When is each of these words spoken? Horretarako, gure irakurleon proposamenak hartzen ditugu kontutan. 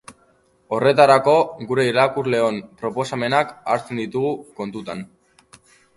Horretarako, 0.77 1.35
gure 1.71 1.85
irakurleon 1.89 2.57
proposamenak 2.81 3.53
hartzen 3.75 4.03
ditugu 4.05 4.33
kontutan. 4.63 5.09